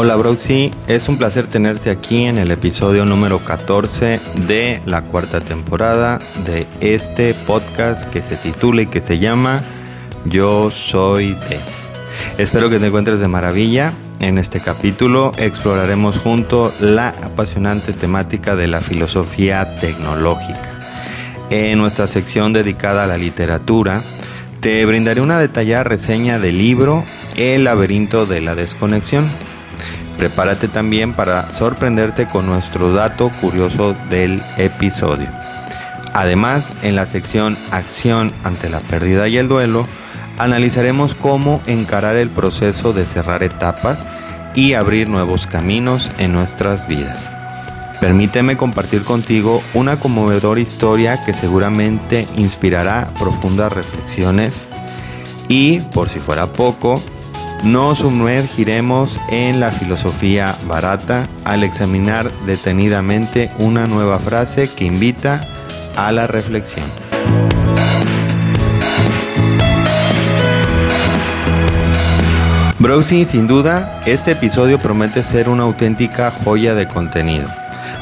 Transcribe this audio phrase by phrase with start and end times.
[0.00, 5.40] Hola Broxy, es un placer tenerte aquí en el episodio número 14 de la cuarta
[5.40, 9.60] temporada de este podcast que se titula y que se llama
[10.24, 11.88] Yo Soy Des.
[12.38, 13.92] Espero que te encuentres de maravilla.
[14.20, 20.78] En este capítulo exploraremos junto la apasionante temática de la filosofía tecnológica.
[21.50, 24.04] En nuestra sección dedicada a la literatura,
[24.60, 27.04] te brindaré una detallada reseña del libro
[27.34, 29.28] El laberinto de la desconexión
[30.18, 35.28] Prepárate también para sorprenderte con nuestro dato curioso del episodio.
[36.12, 39.86] Además, en la sección Acción ante la pérdida y el duelo,
[40.36, 44.08] analizaremos cómo encarar el proceso de cerrar etapas
[44.56, 47.30] y abrir nuevos caminos en nuestras vidas.
[48.00, 54.64] Permíteme compartir contigo una conmovedora historia que seguramente inspirará profundas reflexiones
[55.48, 57.00] y, por si fuera poco,
[57.64, 65.46] nos sumergiremos en la filosofía barata al examinar detenidamente una nueva frase que invita
[65.96, 66.86] a la reflexión.
[72.78, 77.48] Browsing, sin duda, este episodio promete ser una auténtica joya de contenido.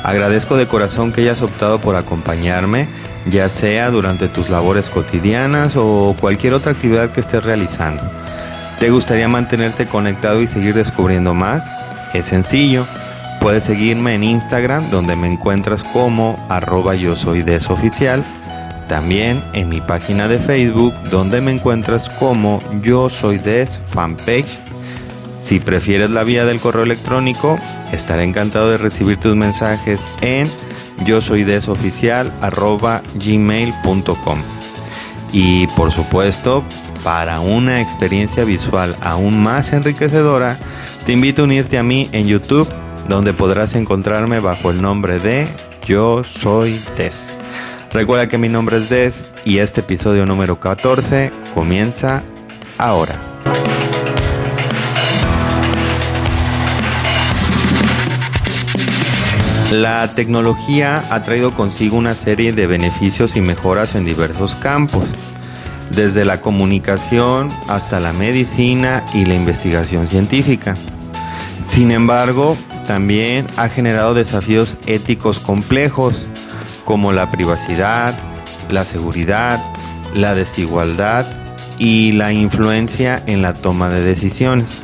[0.04, 2.88] Agradezco de corazón que hayas optado por acompañarme,
[3.24, 8.04] ya sea durante tus labores cotidianas o cualquier otra actividad que estés realizando.
[8.78, 11.70] ¿Te gustaría mantenerte conectado y seguir descubriendo más?
[12.12, 12.86] Es sencillo.
[13.40, 18.22] Puedes seguirme en Instagram donde me encuentras como arroba yo soy desoficial.
[18.86, 24.58] También en mi página de Facebook donde me encuentras como yo soy des fanpage.
[25.40, 27.58] Si prefieres la vía del correo electrónico,
[27.92, 30.50] estaré encantado de recibir tus mensajes en
[31.04, 34.38] yo soy desoficial arroba gmail.com.
[35.32, 36.64] Y por supuesto,
[37.06, 40.58] para una experiencia visual aún más enriquecedora,
[41.04, 42.68] te invito a unirte a mí en YouTube,
[43.08, 45.46] donde podrás encontrarme bajo el nombre de
[45.86, 47.36] Yo Soy Des.
[47.92, 52.24] Recuerda que mi nombre es Des y este episodio número 14 comienza
[52.76, 53.22] ahora.
[59.70, 65.14] La tecnología ha traído consigo una serie de beneficios y mejoras en diversos campos
[65.90, 70.74] desde la comunicación hasta la medicina y la investigación científica.
[71.60, 76.26] Sin embargo, también ha generado desafíos éticos complejos
[76.84, 78.18] como la privacidad,
[78.70, 79.62] la seguridad,
[80.14, 81.26] la desigualdad
[81.78, 84.80] y la influencia en la toma de decisiones.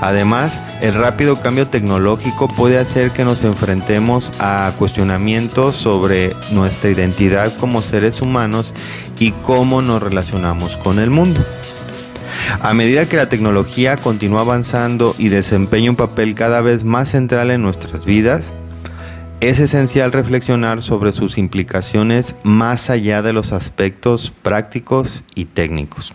[0.00, 7.54] Además, el rápido cambio tecnológico puede hacer que nos enfrentemos a cuestionamientos sobre nuestra identidad
[7.56, 8.74] como seres humanos
[9.18, 11.44] y cómo nos relacionamos con el mundo.
[12.60, 17.50] A medida que la tecnología continúa avanzando y desempeña un papel cada vez más central
[17.50, 18.52] en nuestras vidas,
[19.40, 26.12] es esencial reflexionar sobre sus implicaciones más allá de los aspectos prácticos y técnicos.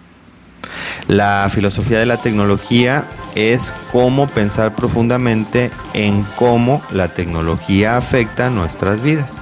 [1.07, 9.01] La filosofía de la tecnología es cómo pensar profundamente en cómo la tecnología afecta nuestras
[9.01, 9.41] vidas.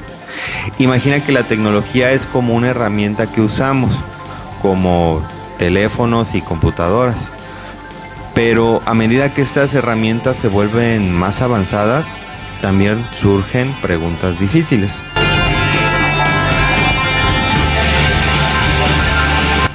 [0.78, 4.00] Imagina que la tecnología es como una herramienta que usamos,
[4.62, 5.22] como
[5.58, 7.30] teléfonos y computadoras.
[8.34, 12.14] Pero a medida que estas herramientas se vuelven más avanzadas,
[12.62, 15.04] también surgen preguntas difíciles.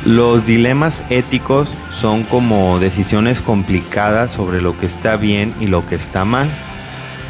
[0.04, 5.94] Los dilemas éticos son como decisiones complicadas sobre lo que está bien y lo que
[5.94, 6.50] está mal.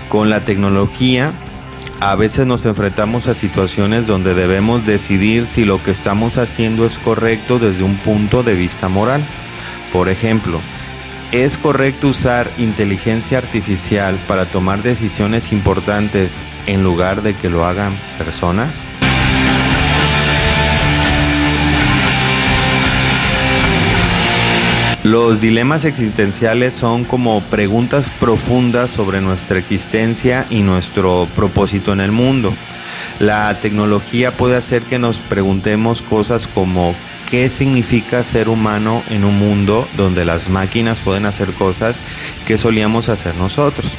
[0.09, 1.33] Con la tecnología
[2.11, 6.99] a veces nos enfrentamos a situaciones donde debemos decidir si lo que estamos haciendo es
[6.99, 9.27] correcto desde un punto de vista moral.
[9.91, 10.61] Por ejemplo,
[11.33, 17.97] ¿es correcto usar inteligencia artificial para tomar decisiones importantes en lugar de que lo hagan
[18.19, 18.85] personas?
[25.05, 32.11] Los dilemas existenciales son como preguntas profundas sobre nuestra existencia y nuestro propósito en el
[32.11, 32.55] mundo.
[33.19, 36.95] La tecnología puede hacer que nos preguntemos cosas como
[37.31, 42.03] qué significa ser humano en un mundo donde las máquinas pueden hacer cosas
[42.47, 43.93] que solíamos hacer nosotros.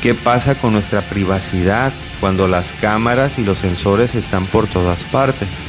[0.00, 5.66] ¿Qué pasa con nuestra privacidad cuando las cámaras y los sensores están por todas partes?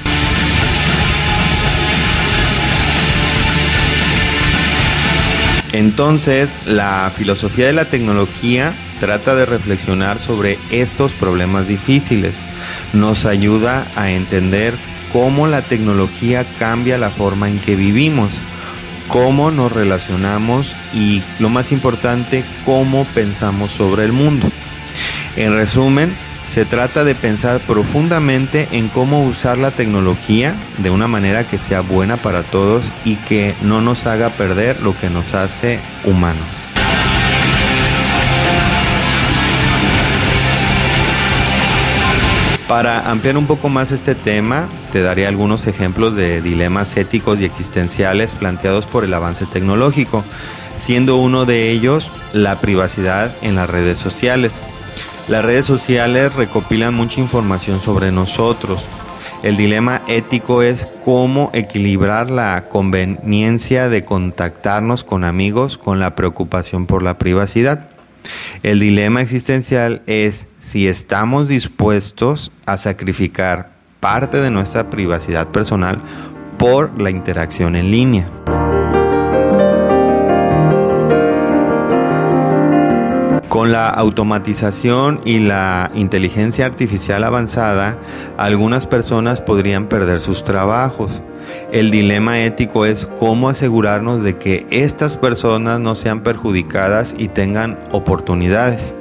[5.74, 12.42] Entonces, la filosofía de la tecnología trata de reflexionar sobre estos problemas difíciles.
[12.94, 14.76] Nos ayuda a entender
[15.12, 18.36] cómo la tecnología cambia la forma en que vivimos,
[19.08, 24.52] cómo nos relacionamos y lo más importante, cómo pensamos sobre el mundo.
[25.36, 31.48] En resumen, se trata de pensar profundamente en cómo usar la tecnología de una manera
[31.48, 35.80] que sea buena para todos y que no nos haga perder lo que nos hace
[36.04, 36.62] humanos.
[42.68, 47.46] Para ampliar un poco más este tema, te daré algunos ejemplos de dilemas éticos y
[47.46, 50.24] existenciales planteados por el avance tecnológico,
[50.76, 54.64] siendo uno de ellos la privacidad en las redes sociales.
[55.28, 58.90] Las redes sociales recopilan mucha información sobre nosotros.
[59.42, 66.88] El dilema ético es cómo equilibrar la conveniencia de contactarnos con amigos con la preocupación
[66.88, 67.88] por la privacidad.
[68.64, 76.00] El dilema existencial es si estamos dispuestos a sacrificar parte de nuestra privacidad personal
[76.58, 78.28] por la interacción en línea.
[83.54, 88.00] Con la automatización y la inteligencia artificial avanzada,
[88.36, 91.22] algunas personas podrían perder sus trabajos.
[91.72, 97.80] El dilema ético es cómo asegurarnos de que estas personas no sean perjudicadas y tengan
[97.92, 98.96] oportunidades.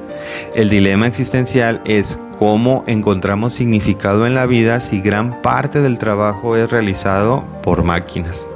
[0.55, 6.59] El dilema existencial es cómo encontramos significado en la vida si gran parte del trabajo
[6.59, 8.51] es realizado por máquinas.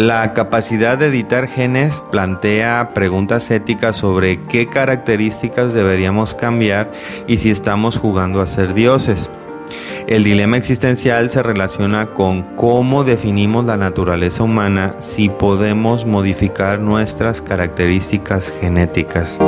[0.00, 6.90] La capacidad de editar genes plantea preguntas éticas sobre qué características deberíamos cambiar
[7.26, 9.28] y si estamos jugando a ser dioses.
[10.06, 17.42] El dilema existencial se relaciona con cómo definimos la naturaleza humana si podemos modificar nuestras
[17.42, 19.38] características genéticas.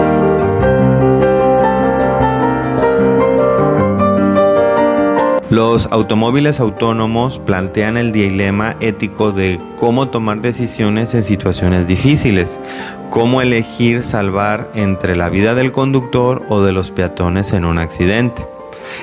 [5.53, 12.59] Los automóviles autónomos plantean el dilema ético de cómo tomar decisiones en situaciones difíciles,
[13.11, 18.47] cómo elegir salvar entre la vida del conductor o de los peatones en un accidente.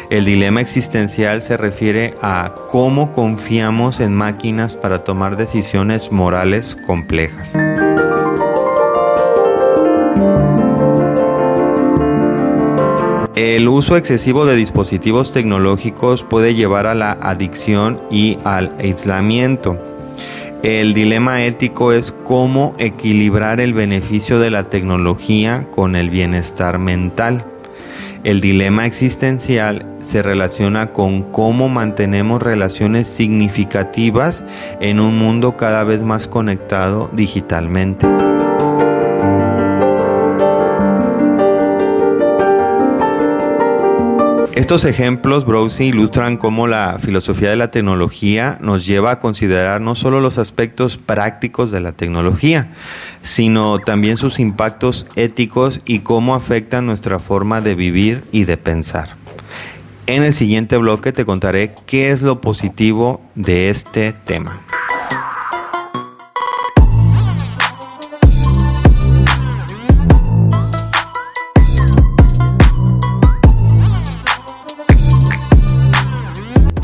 [0.09, 7.53] El dilema existencial se refiere a cómo confiamos en máquinas para tomar decisiones morales complejas.
[13.39, 19.81] El uso excesivo de dispositivos tecnológicos puede llevar a la adicción y al aislamiento.
[20.61, 27.45] El dilema ético es cómo equilibrar el beneficio de la tecnología con el bienestar mental.
[28.25, 34.43] El dilema existencial se relaciona con cómo mantenemos relaciones significativas
[34.81, 38.05] en un mundo cada vez más conectado digitalmente.
[44.59, 49.95] Estos ejemplos, Browsy, ilustran cómo la filosofía de la tecnología nos lleva a considerar no
[49.95, 52.69] solo los aspectos prácticos de la tecnología,
[53.21, 59.15] sino también sus impactos éticos y cómo afectan nuestra forma de vivir y de pensar.
[60.07, 64.61] En el siguiente bloque te contaré qué es lo positivo de este tema.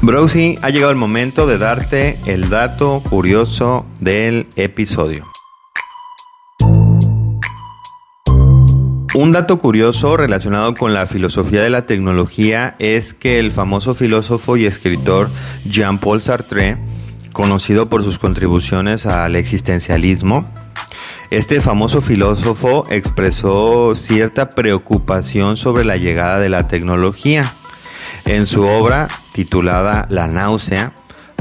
[0.05, 5.25] Browsy, ha llegado el momento de darte el dato curioso del episodio.
[9.15, 14.57] Un dato curioso relacionado con la filosofía de la tecnología es que el famoso filósofo
[14.57, 15.31] y escritor
[15.67, 16.77] Jean-Paul Sartre,
[17.33, 20.47] conocido por sus contribuciones al existencialismo,
[21.31, 27.55] este famoso filósofo expresó cierta preocupación sobre la llegada de la tecnología
[28.25, 30.93] en su obra titulada La náusea,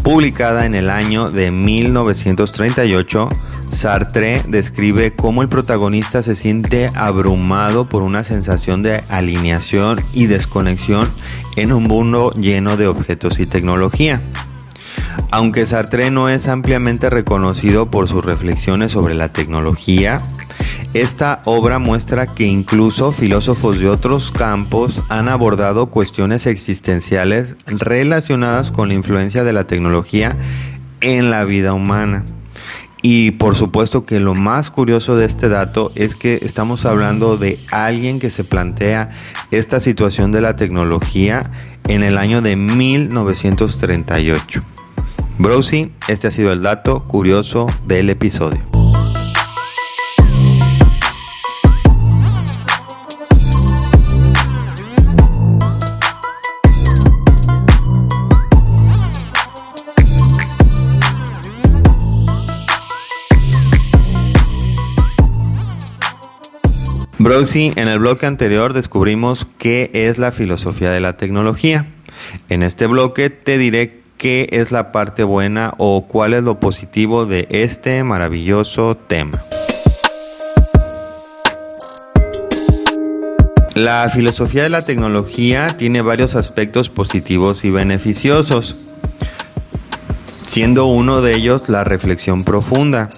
[0.02, 3.28] publicada en el año de 1938,
[3.72, 11.12] Sartre describe cómo el protagonista se siente abrumado por una sensación de alineación y desconexión
[11.56, 14.22] en un mundo lleno de objetos y tecnología.
[15.30, 20.20] Aunque Sartre no es ampliamente reconocido por sus reflexiones sobre la tecnología,
[20.94, 28.88] esta obra muestra que incluso filósofos de otros campos han abordado cuestiones existenciales relacionadas con
[28.88, 30.38] la influencia de la tecnología
[31.00, 32.24] en la vida humana.
[33.02, 37.58] Y por supuesto que lo más curioso de este dato es que estamos hablando de
[37.72, 39.10] alguien que se plantea
[39.50, 41.42] esta situación de la tecnología
[41.88, 44.62] en el año de 1938.
[45.38, 48.83] Browsy, este ha sido el dato curioso del episodio.
[67.24, 71.86] Browsy, en el bloque anterior descubrimos qué es la filosofía de la tecnología.
[72.50, 77.24] En este bloque te diré qué es la parte buena o cuál es lo positivo
[77.24, 79.42] de este maravilloso tema.
[83.74, 88.76] La filosofía de la tecnología tiene varios aspectos positivos y beneficiosos,
[90.42, 93.08] siendo uno de ellos la reflexión profunda,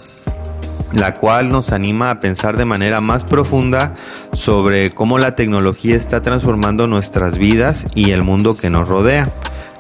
[0.97, 3.95] la cual nos anima a pensar de manera más profunda
[4.33, 9.31] sobre cómo la tecnología está transformando nuestras vidas y el mundo que nos rodea.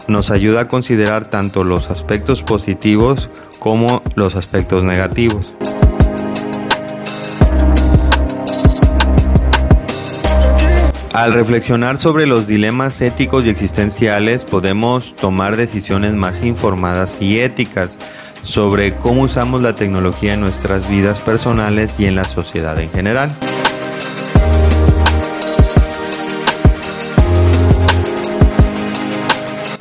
[0.09, 5.55] Nos ayuda a considerar tanto los aspectos positivos como los aspectos negativos.
[11.17, 17.99] Al reflexionar sobre los dilemas éticos y existenciales podemos tomar decisiones más informadas y éticas
[18.43, 23.31] sobre cómo usamos la tecnología en nuestras vidas personales y en la sociedad en general.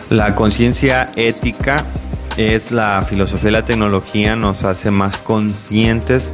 [0.09, 1.83] La conciencia ética
[2.37, 6.33] es la filosofía de la tecnología, nos hace más conscientes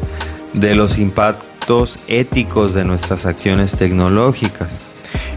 [0.54, 4.91] de los impactos éticos de nuestras acciones tecnológicas.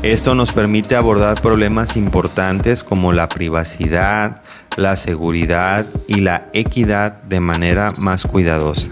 [0.04, 4.42] Esto nos permite abordar problemas importantes como la privacidad,
[4.76, 8.90] la seguridad y la equidad de manera más cuidadosa.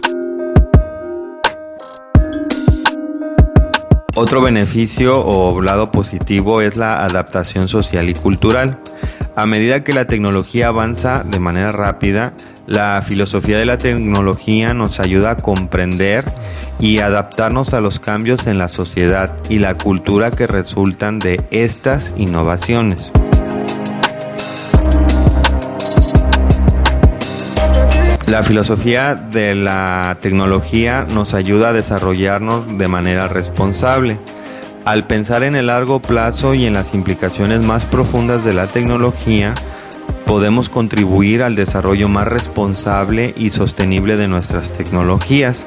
[4.14, 8.78] Otro beneficio o lado positivo es la adaptación social y cultural.
[9.36, 12.32] A medida que la tecnología avanza de manera rápida,
[12.66, 16.24] la filosofía de la tecnología nos ayuda a comprender
[16.78, 22.12] y adaptarnos a los cambios en la sociedad y la cultura que resultan de estas
[22.16, 23.10] innovaciones.
[28.26, 34.18] La filosofía de la tecnología nos ayuda a desarrollarnos de manera responsable.
[34.86, 39.54] Al pensar en el largo plazo y en las implicaciones más profundas de la tecnología,
[40.26, 45.66] podemos contribuir al desarrollo más responsable y sostenible de nuestras tecnologías,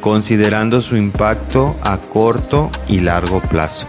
[0.00, 3.88] considerando su impacto a corto y largo plazo.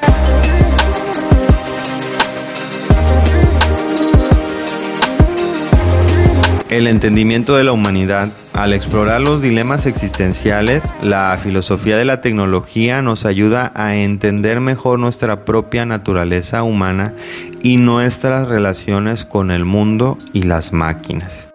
[6.70, 8.30] El entendimiento de la humanidad.
[8.56, 14.98] Al explorar los dilemas existenciales, la filosofía de la tecnología nos ayuda a entender mejor
[14.98, 17.14] nuestra propia naturaleza humana
[17.62, 21.50] y nuestras relaciones con el mundo y las máquinas.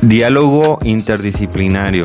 [0.00, 2.04] Diálogo interdisciplinario.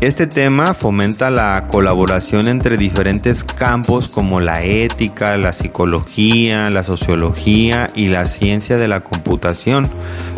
[0.00, 7.90] Este tema fomenta la colaboración entre diferentes campos como la ética, la psicología, la sociología
[7.96, 9.90] y la ciencia de la computación,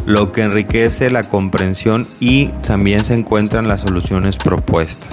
[0.06, 5.10] lo que enriquece la comprensión y también se encuentran las soluciones propuestas.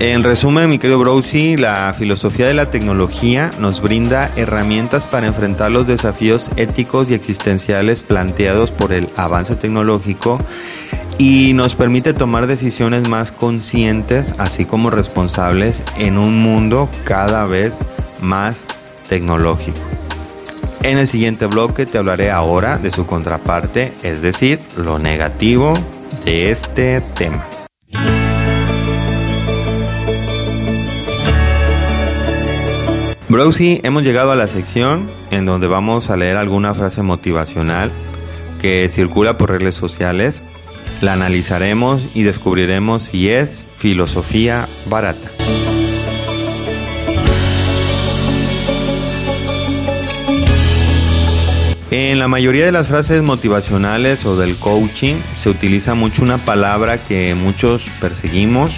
[0.00, 5.72] En resumen, mi querido Browsy, la filosofía de la tecnología nos brinda herramientas para enfrentar
[5.72, 10.38] los desafíos éticos y existenciales planteados por el avance tecnológico
[11.18, 17.78] y nos permite tomar decisiones más conscientes, así como responsables en un mundo cada vez
[18.20, 18.66] más
[19.08, 19.80] tecnológico.
[20.84, 25.74] En el siguiente bloque te hablaré ahora de su contraparte, es decir, lo negativo
[26.24, 27.47] de este tema.
[33.28, 37.92] Browsy, hemos llegado a la sección en donde vamos a leer alguna frase motivacional
[38.58, 40.40] que circula por redes sociales.
[41.02, 45.30] La analizaremos y descubriremos si es filosofía barata.
[51.90, 56.96] En la mayoría de las frases motivacionales o del coaching se utiliza mucho una palabra
[56.96, 58.72] que muchos perseguimos,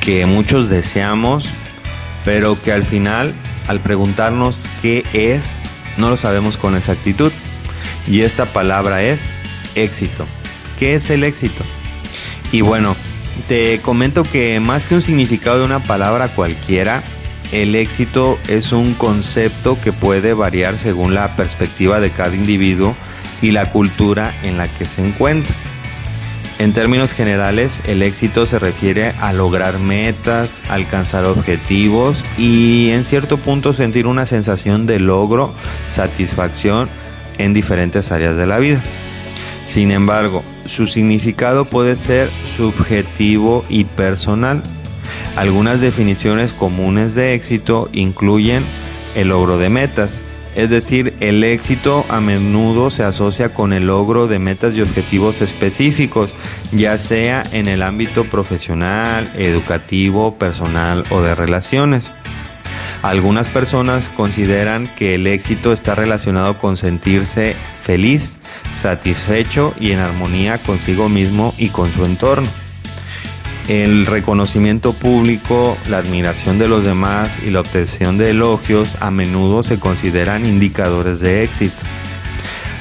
[0.00, 1.52] que muchos deseamos,
[2.24, 3.34] pero que al final
[3.68, 5.56] al preguntarnos qué es,
[5.96, 7.32] no lo sabemos con exactitud.
[8.06, 9.30] Y esta palabra es
[9.74, 10.26] éxito.
[10.78, 11.64] ¿Qué es el éxito?
[12.52, 12.96] Y bueno,
[13.48, 17.02] te comento que más que un significado de una palabra cualquiera,
[17.52, 22.96] el éxito es un concepto que puede variar según la perspectiva de cada individuo
[23.42, 25.54] y la cultura en la que se encuentra.
[26.58, 33.36] En términos generales, el éxito se refiere a lograr metas, alcanzar objetivos y en cierto
[33.36, 35.54] punto sentir una sensación de logro,
[35.86, 36.88] satisfacción
[37.36, 38.82] en diferentes áreas de la vida.
[39.66, 44.62] Sin embargo, su significado puede ser subjetivo y personal.
[45.36, 48.64] Algunas definiciones comunes de éxito incluyen
[49.14, 50.22] el logro de metas,
[50.56, 55.42] Es decir, el éxito a menudo se asocia con el logro de metas y objetivos
[55.42, 56.32] específicos,
[56.72, 62.10] ya sea en el ámbito profesional, educativo, personal o de relaciones.
[63.02, 68.38] Algunas personas consideran que el éxito está relacionado con sentirse feliz,
[68.72, 72.48] satisfecho y en armonía consigo mismo y con su entorno.
[73.68, 79.64] El reconocimiento público, la admiración de los demás y la obtención de elogios a menudo
[79.64, 81.84] se consideran indicadores de éxito.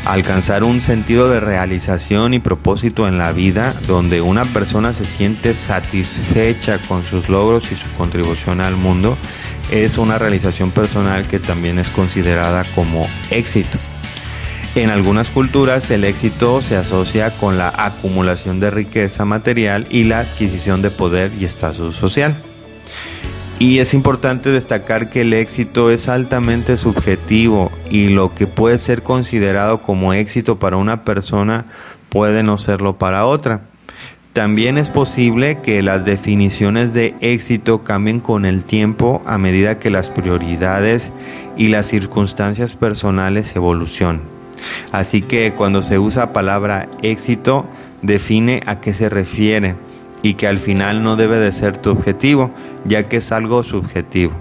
[0.06, 5.56] Alcanzar un sentido de realización y propósito en la vida donde una persona se siente
[5.56, 9.18] satisfecha con sus logros y su contribución al mundo
[9.72, 13.80] es una realización personal que también es considerada como éxito.
[14.76, 20.20] En algunas culturas el éxito se asocia con la acumulación de riqueza material y la
[20.20, 22.36] adquisición de poder y estatus social.
[23.58, 29.02] Y es importante destacar que el éxito es altamente subjetivo y lo que puede ser
[29.02, 31.64] considerado como éxito para una persona
[32.10, 33.62] puede no serlo para otra.
[34.34, 39.90] También es posible que las definiciones de éxito cambien con el tiempo a medida que
[39.90, 41.14] las prioridades
[41.56, 44.35] y las circunstancias personales evolucionen.
[44.92, 47.66] Así que cuando se usa palabra éxito,
[48.02, 49.76] define a qué se refiere
[50.22, 52.52] y que al final no debe de ser tu objetivo,
[52.86, 54.34] ya que es algo subjetivo.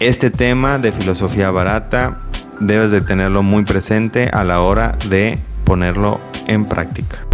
[0.00, 2.20] Este tema de filosofía barata
[2.60, 7.33] debes de tenerlo muy presente a la hora de ponerlo en práctica.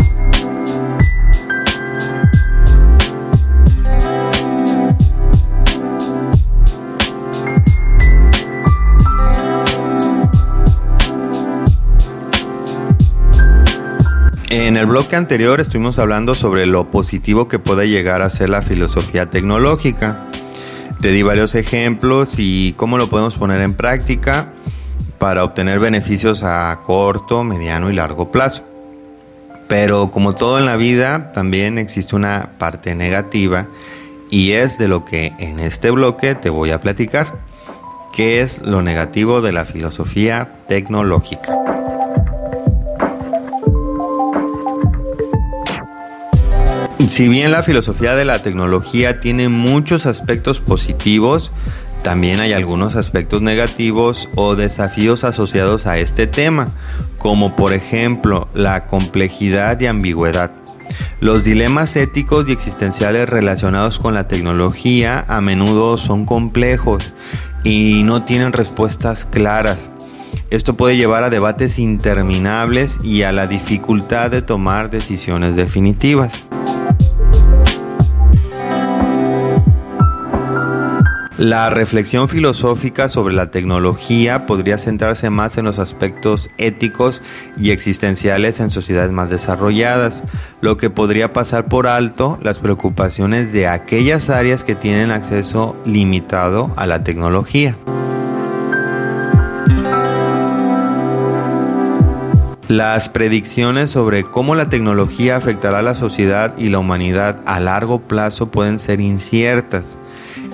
[14.52, 18.62] En el bloque anterior estuvimos hablando sobre lo positivo que puede llegar a ser la
[18.62, 20.26] filosofía tecnológica.
[21.00, 24.52] Te di varios ejemplos y cómo lo podemos poner en práctica
[25.19, 28.65] para obtener beneficios a corto, mediano y largo plazo.
[29.69, 33.69] Pero como todo en la vida, también existe una parte negativa
[34.30, 37.39] y es de lo que en este bloque te voy a platicar.
[38.13, 41.79] ¿Qué es lo negativo de la filosofía tecnológica?
[47.06, 51.50] Si bien la filosofía de la tecnología tiene muchos aspectos positivos,
[52.02, 56.69] también hay algunos aspectos negativos o desafíos asociados a este tema,
[57.19, 60.52] como por ejemplo la complejidad y ambigüedad.
[61.21, 67.13] Los dilemas éticos y existenciales relacionados con la tecnología a menudo son complejos
[67.65, 69.91] y no tienen respuestas claras.
[70.50, 76.45] Esto puede llevar a debates interminables y a la dificultad de tomar decisiones definitivas.
[81.40, 87.22] La reflexión filosófica sobre la tecnología podría centrarse más en los aspectos éticos
[87.56, 90.22] y existenciales en sociedades más desarrolladas,
[90.60, 96.74] lo que podría pasar por alto las preocupaciones de aquellas áreas que tienen acceso limitado
[96.76, 97.74] a la tecnología.
[102.68, 107.98] Las predicciones sobre cómo la tecnología afectará a la sociedad y la humanidad a largo
[107.98, 109.96] plazo pueden ser inciertas.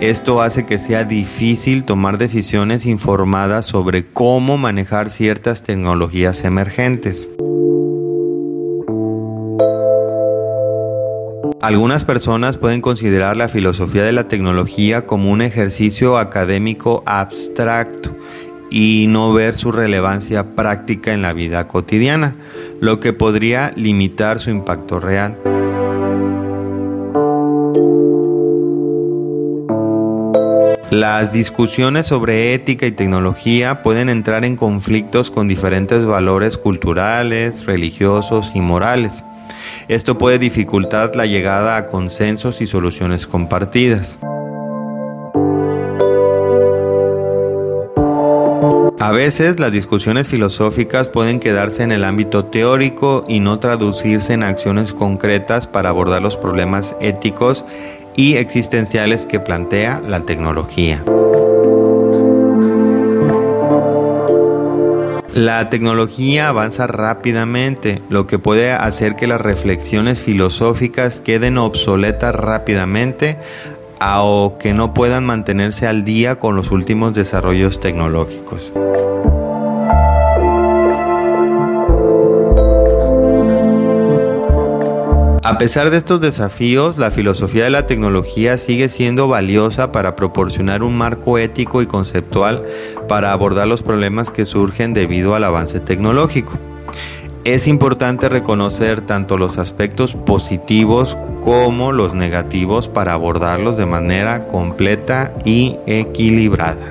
[0.00, 7.30] Esto hace que sea difícil tomar decisiones informadas sobre cómo manejar ciertas tecnologías emergentes.
[11.62, 18.14] Algunas personas pueden considerar la filosofía de la tecnología como un ejercicio académico abstracto
[18.70, 22.36] y no ver su relevancia práctica en la vida cotidiana,
[22.80, 25.38] lo que podría limitar su impacto real.
[30.90, 38.52] Las discusiones sobre ética y tecnología pueden entrar en conflictos con diferentes valores culturales, religiosos
[38.54, 39.24] y morales.
[39.88, 44.16] Esto puede dificultar la llegada a consensos y soluciones compartidas.
[49.06, 54.42] A veces las discusiones filosóficas pueden quedarse en el ámbito teórico y no traducirse en
[54.42, 57.64] acciones concretas para abordar los problemas éticos
[58.16, 61.04] y existenciales que plantea la tecnología.
[65.34, 73.36] La tecnología avanza rápidamente, lo que puede hacer que las reflexiones filosóficas queden obsoletas rápidamente
[74.00, 78.72] o que no puedan mantenerse al día con los últimos desarrollos tecnológicos.
[85.46, 90.82] A pesar de estos desafíos, la filosofía de la tecnología sigue siendo valiosa para proporcionar
[90.82, 92.64] un marco ético y conceptual
[93.06, 96.54] para abordar los problemas que surgen debido al avance tecnológico.
[97.44, 105.32] Es importante reconocer tanto los aspectos positivos como los negativos para abordarlos de manera completa
[105.44, 106.88] y equilibrada.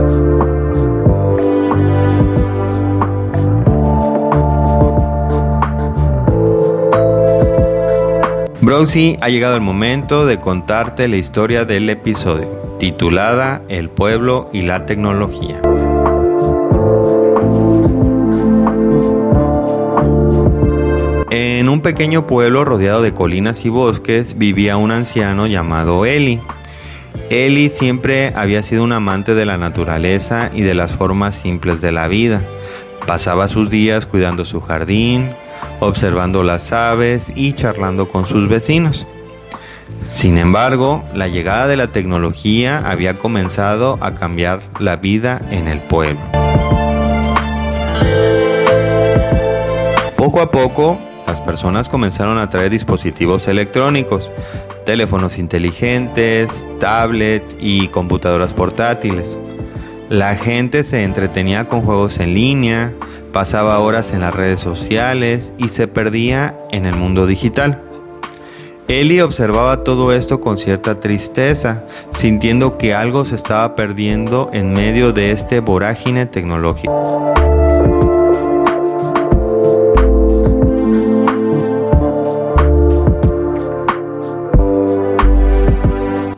[8.65, 12.47] Browsy, ha llegado el momento de contarte la historia del episodio,
[12.79, 15.61] titulada El pueblo y la tecnología.
[21.29, 26.41] En un pequeño pueblo rodeado de colinas y bosques vivía un anciano llamado Eli.
[27.29, 31.91] Eli siempre había sido un amante de la naturaleza y de las formas simples de
[31.91, 32.43] la vida.
[33.05, 35.35] Pasaba sus días cuidando su jardín,
[35.79, 39.07] observando las aves y charlando con sus vecinos.
[40.09, 45.81] Sin embargo, la llegada de la tecnología había comenzado a cambiar la vida en el
[45.81, 46.21] pueblo.
[50.15, 54.31] Poco a poco, las personas comenzaron a traer dispositivos electrónicos,
[54.85, 59.37] teléfonos inteligentes, tablets y computadoras portátiles.
[60.09, 62.93] La gente se entretenía con juegos en línea,
[63.35, 67.81] pasaba horas en las redes sociales y se perdía en el mundo digital.
[68.87, 75.11] Eli observaba todo esto con cierta tristeza, sintiendo que algo se estaba perdiendo en medio
[75.11, 77.33] de este vorágine tecnológico.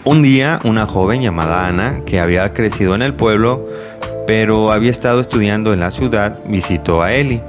[0.04, 3.66] Un día, una joven llamada Ana, que había crecido en el pueblo,
[4.28, 7.42] pero había estado estudiando en la ciudad, visitó a Eli.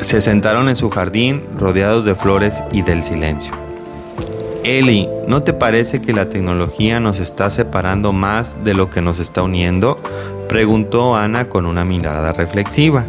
[0.00, 3.54] Se sentaron en su jardín rodeados de flores y del silencio.
[4.64, 9.20] Eli, ¿no te parece que la tecnología nos está separando más de lo que nos
[9.20, 10.00] está uniendo?
[10.48, 13.04] Preguntó Ana con una mirada reflexiva.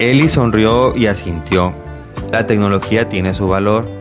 [0.00, 1.72] Eli sonrió y asintió.
[2.32, 3.97] La tecnología tiene su valor,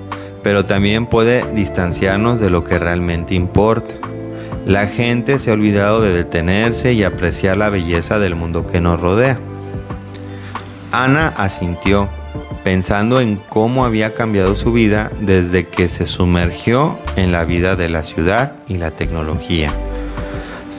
[0.48, 3.96] pero también puede distanciarnos de lo que realmente importa.
[4.66, 8.98] La gente se ha olvidado de detenerse y apreciar la belleza del mundo que nos
[8.98, 9.38] rodea.
[10.94, 12.08] Ana asintió,
[12.64, 17.90] pensando en cómo había cambiado su vida desde que se sumergió en la vida de
[17.90, 19.74] la ciudad y la tecnología.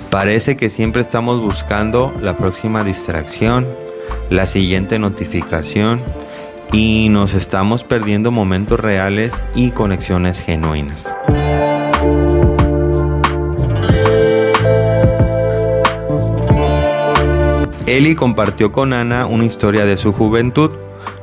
[0.08, 3.66] Parece que siempre estamos buscando la próxima distracción,
[4.30, 6.02] la siguiente notificación,
[6.72, 11.12] y nos estamos perdiendo momentos reales y conexiones genuinas.
[17.86, 20.70] Eli compartió con Ana una historia de su juventud,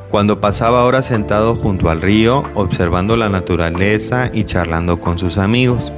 [0.09, 5.93] cuando pasaba horas sentado junto al río, observando la naturaleza y charlando con sus amigos.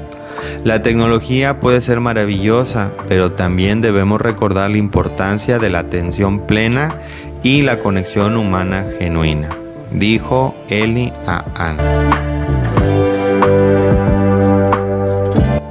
[0.63, 6.99] La tecnología puede ser maravillosa, pero también debemos recordar la importancia de la atención plena
[7.43, 9.49] y la conexión humana genuina,
[9.91, 12.07] dijo Eli a Ana.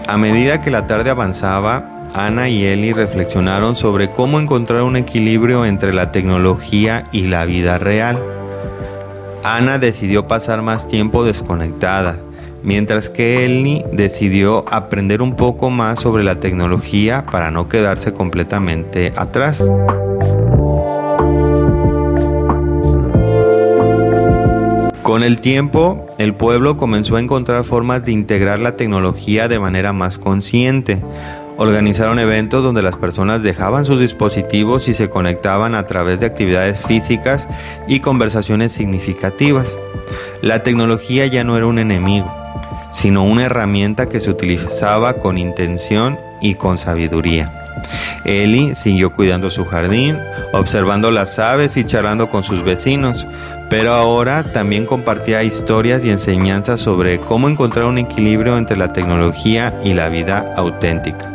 [0.08, 5.66] A medida que la tarde avanzaba, Ana y Eli reflexionaron sobre cómo encontrar un equilibrio
[5.66, 8.22] entre la tecnología y la vida real.
[9.44, 12.16] Ana decidió pasar más tiempo desconectada,
[12.62, 19.12] mientras que Eli decidió aprender un poco más sobre la tecnología para no quedarse completamente
[19.16, 19.62] atrás.
[25.06, 29.92] Con el tiempo, el pueblo comenzó a encontrar formas de integrar la tecnología de manera
[29.92, 31.00] más consciente.
[31.58, 36.80] Organizaron eventos donde las personas dejaban sus dispositivos y se conectaban a través de actividades
[36.80, 37.48] físicas
[37.86, 39.78] y conversaciones significativas.
[40.42, 42.34] La tecnología ya no era un enemigo,
[42.90, 47.62] sino una herramienta que se utilizaba con intención y con sabiduría.
[48.24, 50.18] Eli siguió cuidando su jardín,
[50.52, 53.24] observando las aves y charlando con sus vecinos,
[53.68, 59.78] pero ahora también compartía historias y enseñanzas sobre cómo encontrar un equilibrio entre la tecnología
[59.82, 61.32] y la vida auténtica.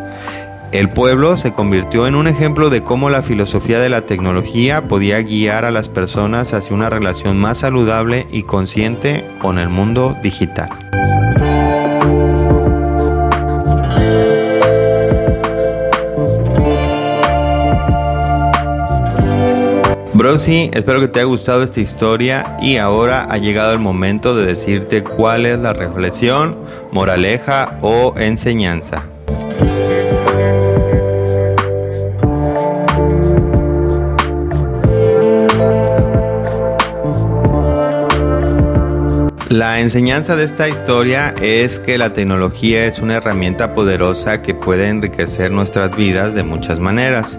[0.72, 5.22] El pueblo se convirtió en un ejemplo de cómo la filosofía de la tecnología podía
[5.22, 10.91] guiar a las personas hacia una relación más saludable y consciente con el mundo digital.
[20.32, 24.34] Pero sí, espero que te haya gustado esta historia y ahora ha llegado el momento
[24.34, 26.56] de decirte cuál es la reflexión,
[26.94, 29.04] moraleja o enseñanza.
[39.50, 44.88] La enseñanza de esta historia es que la tecnología es una herramienta poderosa que puede
[44.88, 47.38] enriquecer nuestras vidas de muchas maneras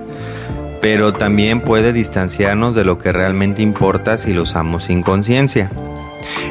[0.82, 5.70] pero también puede distanciarnos de lo que realmente importa si lo usamos sin conciencia.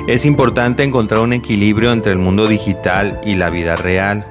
[0.08, 4.26] Es importante encontrar un equilibrio entre el mundo digital y la vida real.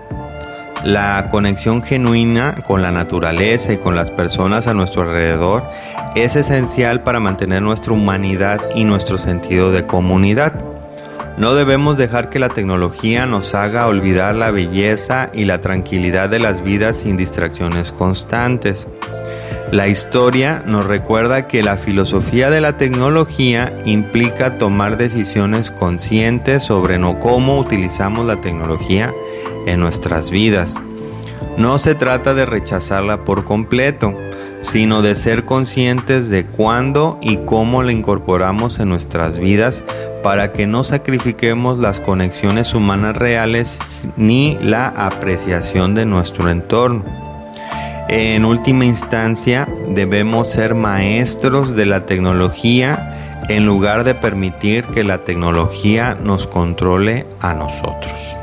[0.85, 5.65] La conexión genuina con la naturaleza y con las personas a nuestro alrededor
[6.15, 10.65] es esencial para mantener nuestra humanidad y nuestro sentido de comunidad.
[11.37, 16.41] No debemos dejar que la tecnología nos haga olvidar la belleza y la tranquilidad de
[16.41, 18.87] las vidas sin distracciones constantes.
[19.73, 26.99] La historia nos recuerda que la filosofía de la tecnología implica tomar decisiones conscientes sobre
[26.99, 29.15] no cómo utilizamos la tecnología
[29.67, 30.75] en nuestras vidas.
[31.57, 34.13] No se trata de rechazarla por completo,
[34.61, 39.85] sino de ser conscientes de cuándo y cómo la incorporamos en nuestras vidas
[40.25, 47.30] para que no sacrifiquemos las conexiones humanas reales ni la apreciación de nuestro entorno.
[48.13, 55.23] En última instancia, debemos ser maestros de la tecnología en lugar de permitir que la
[55.23, 58.35] tecnología nos controle a nosotros.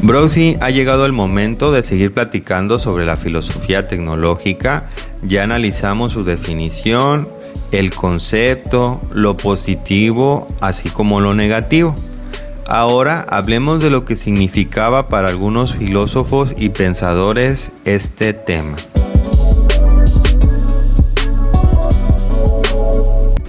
[0.00, 4.90] Browsy, ha llegado el momento de seguir platicando sobre la filosofía tecnológica.
[5.22, 7.28] Ya analizamos su definición,
[7.70, 11.94] el concepto, lo positivo, así como lo negativo.
[12.66, 18.76] Ahora hablemos de lo que significaba para algunos filósofos y pensadores este tema.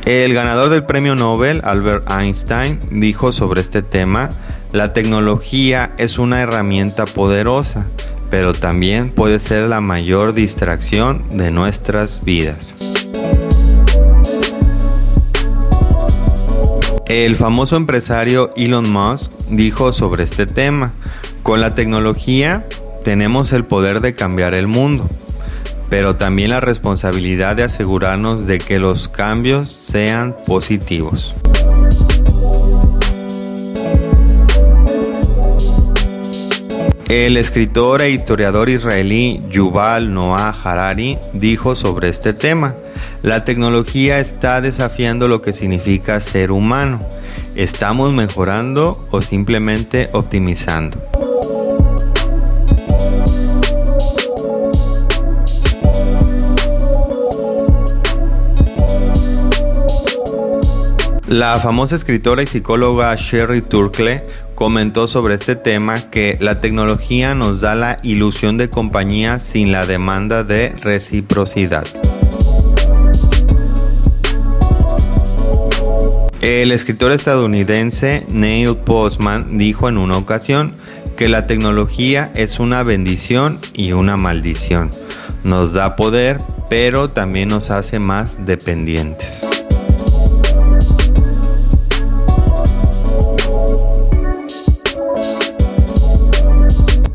[0.05, 4.29] El ganador del premio Nobel, Albert Einstein, dijo sobre este tema,
[4.71, 7.87] la tecnología es una herramienta poderosa,
[8.29, 13.04] pero también puede ser la mayor distracción de nuestras vidas.
[17.07, 20.91] El famoso empresario Elon Musk dijo sobre este tema,
[21.43, 22.65] con la tecnología
[23.03, 25.07] tenemos el poder de cambiar el mundo,
[25.87, 31.35] pero también la responsabilidad de asegurarnos de que los cambios sean positivos.
[37.07, 42.73] El escritor e historiador israelí Yuval Noah Harari dijo sobre este tema,
[43.25, 46.99] la tecnología está desafiando lo que significa ser humano.
[47.55, 51.01] ¿Estamos mejorando o simplemente optimizando?
[61.27, 67.61] La famosa escritora y psicóloga Sherry Turkle comentó sobre este tema que la tecnología nos
[67.61, 71.87] da la ilusión de compañía sin la demanda de reciprocidad.
[76.45, 80.75] El escritor estadounidense Neil Postman dijo en una ocasión
[81.17, 84.91] que la tecnología es una bendición y una maldición.
[85.43, 89.41] Nos da poder, pero también nos hace más dependientes.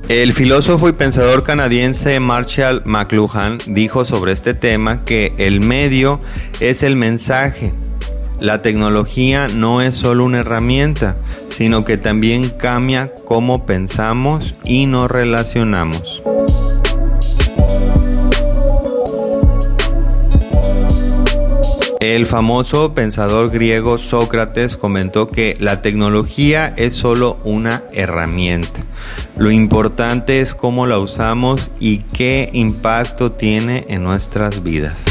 [0.08, 6.18] El filósofo y pensador canadiense Marshall McLuhan dijo sobre este tema que el medio
[6.58, 7.72] es el mensaje.
[8.40, 11.16] La tecnología no es solo una herramienta,
[11.50, 16.22] sino que también cambia cómo pensamos y nos relacionamos.
[22.00, 28.80] El famoso pensador griego Sócrates comentó que la tecnología es solo una herramienta.
[29.36, 35.04] Lo importante es cómo la usamos y qué impacto tiene en nuestras vidas.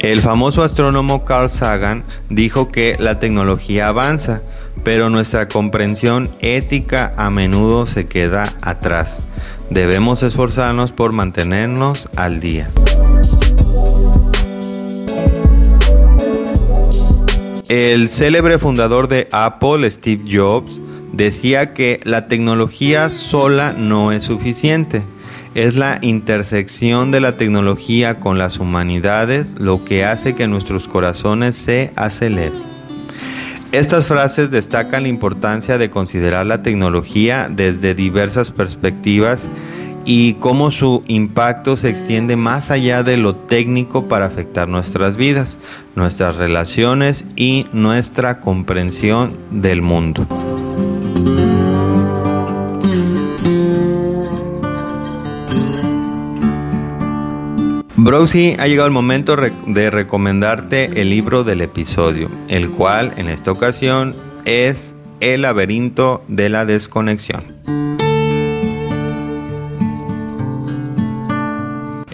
[0.00, 4.42] El famoso astrónomo Carl Sagan dijo que la tecnología avanza,
[4.84, 9.26] pero nuestra comprensión ética a menudo se queda atrás.
[9.70, 12.70] Debemos esforzarnos por mantenernos al día.
[17.68, 20.80] El célebre fundador de Apple, Steve Jobs,
[21.12, 25.02] decía que la tecnología sola no es suficiente.
[25.58, 31.56] Es la intersección de la tecnología con las humanidades lo que hace que nuestros corazones
[31.56, 32.62] se aceleren.
[33.72, 39.48] Estas frases destacan la importancia de considerar la tecnología desde diversas perspectivas
[40.04, 45.58] y cómo su impacto se extiende más allá de lo técnico para afectar nuestras vidas,
[45.96, 50.24] nuestras relaciones y nuestra comprensión del mundo.
[58.08, 63.52] Browsy, ha llegado el momento de recomendarte el libro del episodio, el cual en esta
[63.52, 64.16] ocasión
[64.46, 67.44] es El laberinto de la desconexión.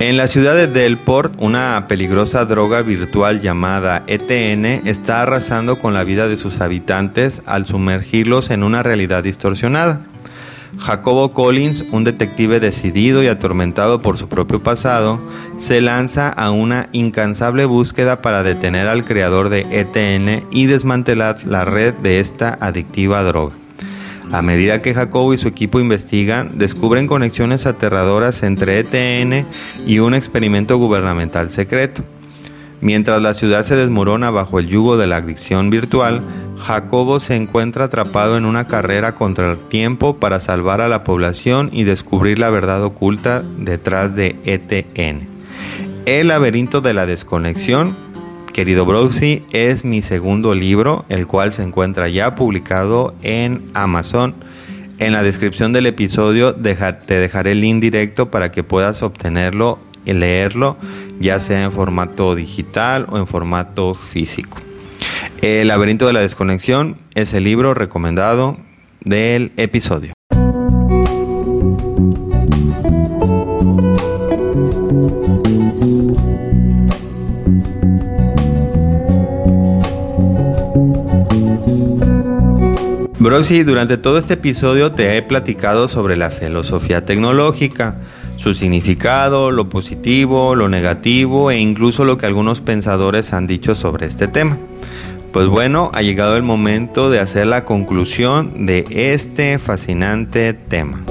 [0.01, 6.03] En la ciudad de Delport, una peligrosa droga virtual llamada ETN está arrasando con la
[6.03, 10.05] vida de sus habitantes al sumergirlos en una realidad distorsionada.
[10.79, 15.21] Jacobo Collins, un detective decidido y atormentado por su propio pasado,
[15.57, 21.65] se lanza a una incansable búsqueda para detener al creador de ETN y desmantelar la
[21.65, 23.55] red de esta adictiva droga.
[24.33, 29.47] A medida que Jacobo y su equipo investigan, descubren conexiones aterradoras entre ETN
[29.87, 32.03] y un experimento gubernamental secreto.
[32.81, 36.23] Mientras la ciudad se desmorona bajo el yugo de la adicción virtual,
[36.59, 41.71] Jacobo se encuentra atrapado en una carrera contra el tiempo para salvar a la población
[41.73, 45.29] y descubrir la verdad oculta detrás de ETN.
[46.07, 47.97] El laberinto de la desconexión,
[48.53, 54.35] querido Browsy, es mi segundo libro, el cual se encuentra ya publicado en Amazon.
[54.99, 60.13] En la descripción del episodio te dejaré el link directo para que puedas obtenerlo y
[60.13, 60.77] leerlo,
[61.21, 64.59] ya sea en formato digital o en formato físico.
[65.45, 68.57] El laberinto de la desconexión es el libro recomendado
[69.05, 70.15] del episodio.
[83.19, 87.99] Broxy, durante todo este episodio te he platicado sobre la filosofía tecnológica,
[88.39, 94.07] su significado, lo positivo, lo negativo e incluso lo que algunos pensadores han dicho sobre
[94.07, 94.57] este tema.
[95.35, 101.05] Pues bueno, ha llegado el momento de hacer la conclusión de este fascinante tema.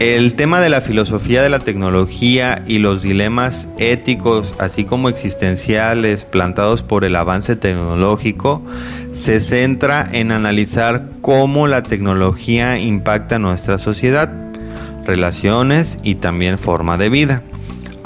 [0.00, 6.26] El tema de la filosofía de la tecnología y los dilemas éticos, así como existenciales
[6.26, 8.62] plantados por el avance tecnológico,
[9.12, 14.30] se centra en analizar cómo la tecnología impacta nuestra sociedad,
[15.06, 17.42] relaciones y también forma de vida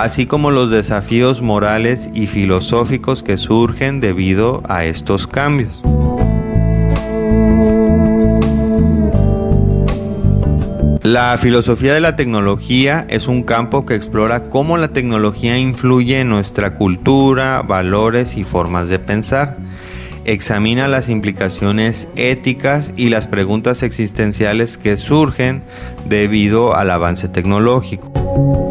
[0.02, 5.80] así como los desafíos morales y filosóficos que surgen debido a estos cambios.
[11.02, 16.30] La filosofía de la tecnología es un campo que explora cómo la tecnología influye en
[16.30, 19.58] nuestra cultura, valores y formas de pensar.
[20.24, 25.62] Examina las implicaciones éticas y las preguntas existenciales que surgen
[26.06, 28.69] debido al avance tecnológico.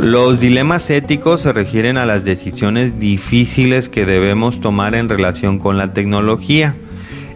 [0.00, 5.76] Los dilemas éticos se refieren a las decisiones difíciles que debemos tomar en relación con
[5.76, 6.74] la tecnología.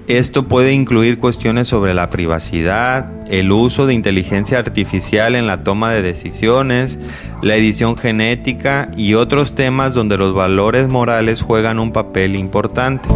[0.09, 5.93] Esto puede incluir cuestiones sobre la privacidad, el uso de inteligencia artificial en la toma
[5.93, 6.99] de decisiones,
[7.43, 13.11] la edición genética y otros temas donde los valores morales juegan un papel importante.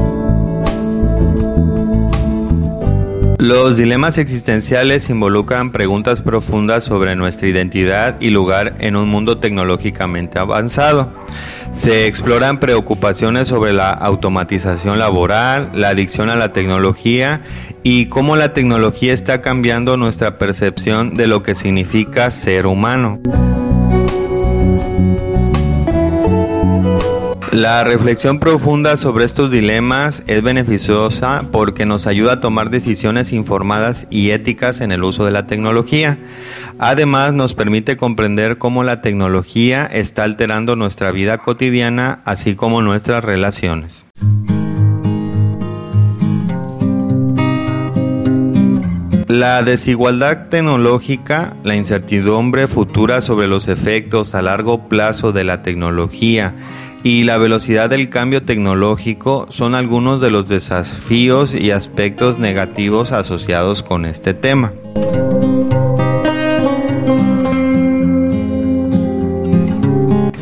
[3.38, 10.40] Los dilemas existenciales involucran preguntas profundas sobre nuestra identidad y lugar en un mundo tecnológicamente
[10.40, 11.12] avanzado.
[11.70, 17.40] Se exploran preocupaciones sobre la automatización laboral, la adicción a la tecnología
[17.84, 23.20] y cómo la tecnología está cambiando nuestra percepción de lo que significa ser humano.
[27.58, 34.06] La reflexión profunda sobre estos dilemas es beneficiosa porque nos ayuda a tomar decisiones informadas
[34.10, 36.20] y éticas en el uso de la tecnología.
[36.78, 43.24] Además, nos permite comprender cómo la tecnología está alterando nuestra vida cotidiana, así como nuestras
[43.24, 44.06] relaciones.
[49.26, 56.54] La desigualdad tecnológica, la incertidumbre futura sobre los efectos a largo plazo de la tecnología,
[57.02, 63.82] y la velocidad del cambio tecnológico son algunos de los desafíos y aspectos negativos asociados
[63.82, 64.72] con este tema.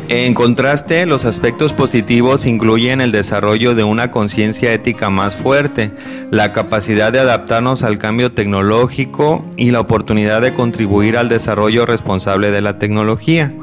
[0.09, 5.91] En contraste, los aspectos positivos incluyen el desarrollo de una conciencia ética más fuerte,
[6.31, 12.51] la capacidad de adaptarnos al cambio tecnológico y la oportunidad de contribuir al desarrollo responsable
[12.51, 13.53] de la tecnología.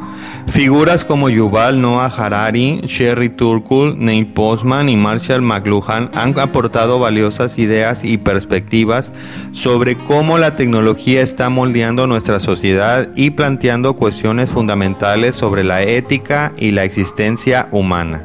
[0.47, 7.59] Figuras como Yuval Noah Harari, Sherry Turkle, Nate Postman y Marshall McLuhan han aportado valiosas
[7.59, 9.11] ideas y perspectivas
[9.53, 16.53] sobre cómo la tecnología está moldeando nuestra sociedad y planteando cuestiones fundamentales sobre la ética
[16.57, 18.23] y la existencia humana.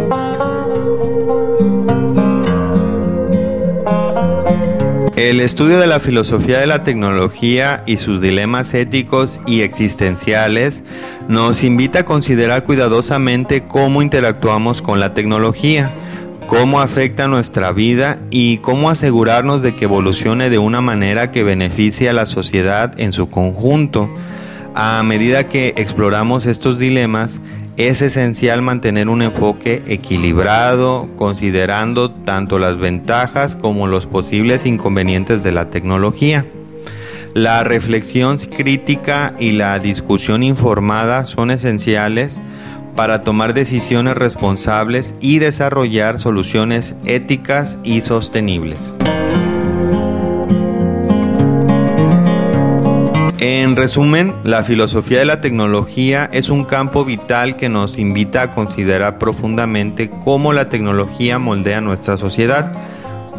[5.19, 10.85] El estudio de la filosofía de la tecnología y sus dilemas éticos y existenciales
[11.27, 15.91] nos invita a considerar cuidadosamente cómo interactuamos con la tecnología,
[16.47, 22.07] cómo afecta nuestra vida y cómo asegurarnos de que evolucione de una manera que beneficie
[22.07, 24.09] a la sociedad en su conjunto.
[24.73, 27.41] A medida que exploramos estos dilemas,
[27.79, 35.53] es esencial mantener un enfoque equilibrado, considerando tanto las ventajas como los posibles inconvenientes de
[35.53, 36.45] la tecnología.
[37.33, 42.41] La reflexión crítica y la discusión informada son esenciales
[42.97, 48.93] para tomar decisiones responsables y desarrollar soluciones éticas y sostenibles.
[53.51, 58.51] En resumen, la filosofía de la tecnología es un campo vital que nos invita a
[58.53, 62.71] considerar profundamente cómo la tecnología moldea nuestra sociedad,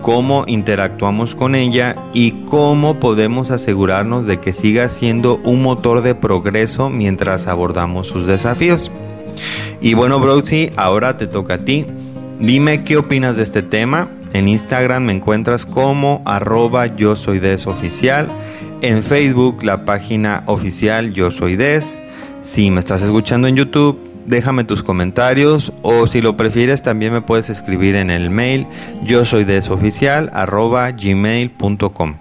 [0.02, 6.16] cómo interactuamos con ella y cómo podemos asegurarnos de que siga siendo un motor de
[6.16, 8.90] progreso mientras abordamos sus desafíos.
[9.80, 11.86] Y bueno, Browsy, ahora te toca a ti.
[12.40, 14.08] Dime qué opinas de este tema.
[14.32, 18.28] En Instagram me encuentras como arroba yo soy desoficial
[18.82, 21.96] en Facebook la página oficial Yo Soy Des.
[22.42, 27.20] Si me estás escuchando en YouTube, déjame tus comentarios o si lo prefieres también me
[27.20, 28.66] puedes escribir en el mail
[29.02, 29.44] yo soy
[30.96, 32.16] gmail.com.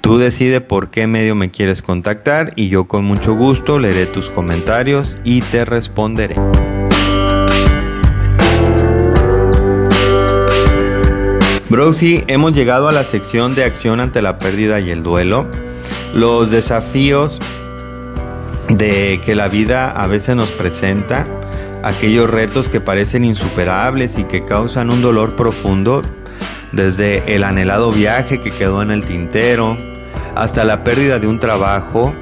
[0.00, 4.28] Tú decide por qué medio me quieres contactar y yo con mucho gusto leeré tus
[4.28, 6.36] comentarios y te responderé.
[11.68, 15.48] Brosy, hemos llegado a la sección de acción ante la pérdida y el duelo
[16.16, 17.40] los desafíos
[18.68, 21.26] de que la vida a veces nos presenta,
[21.84, 26.00] aquellos retos que parecen insuperables y que causan un dolor profundo,
[26.72, 29.76] desde el anhelado viaje que quedó en el tintero,
[30.34, 32.14] hasta la pérdida de un trabajo,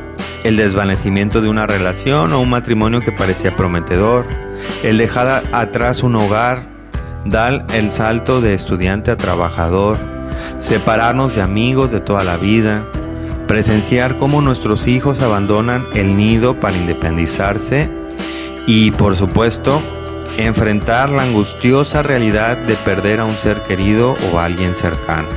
[0.43, 4.27] el desvanecimiento de una relación o un matrimonio que parecía prometedor,
[4.83, 6.67] el dejar atrás un hogar,
[7.25, 9.99] dar el salto de estudiante a trabajador,
[10.59, 12.85] separarnos de amigos de toda la vida,
[13.55, 17.89] presenciar cómo nuestros hijos abandonan el nido para independizarse
[18.67, 19.81] y, por supuesto,
[20.39, 25.29] enfrentar la angustiosa realidad de perder a un ser querido o a alguien cercano.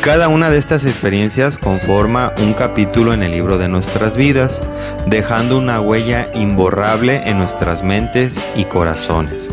[0.00, 4.60] Cada una de estas experiencias conforma un capítulo en el libro de nuestras vidas,
[5.06, 9.48] dejando una huella imborrable en nuestras mentes y corazones.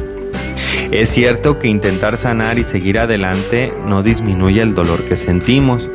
[0.92, 5.90] Es cierto que intentar sanar y seguir adelante no disminuye el dolor que sentimos,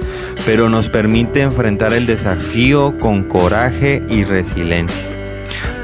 [0.47, 5.05] pero nos permite enfrentar el desafío con coraje y resiliencia.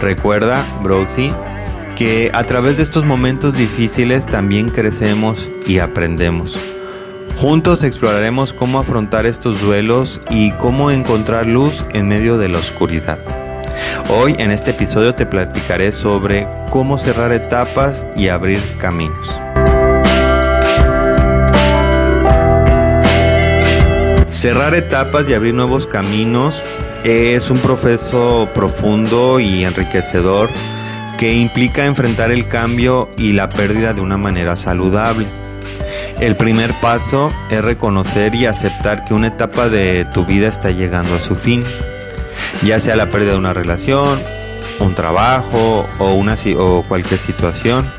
[0.01, 1.33] Recuerda, Brosy,
[1.97, 6.57] que a través de estos momentos difíciles también crecemos y aprendemos.
[7.37, 13.19] Juntos exploraremos cómo afrontar estos duelos y cómo encontrar luz en medio de la oscuridad.
[14.09, 19.28] Hoy en este episodio te platicaré sobre cómo cerrar etapas y abrir caminos.
[24.31, 26.62] Cerrar etapas y abrir nuevos caminos
[27.05, 30.51] es un proceso profundo y enriquecedor
[31.18, 35.26] que implica enfrentar el cambio y la pérdida de una manera saludable.
[36.18, 41.14] El primer paso es reconocer y aceptar que una etapa de tu vida está llegando
[41.14, 41.64] a su fin
[42.62, 44.20] ya sea la pérdida de una relación,
[44.78, 47.90] un trabajo o, una, o cualquier situación.